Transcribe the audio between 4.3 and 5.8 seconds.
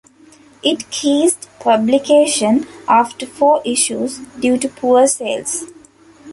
due to poor sales.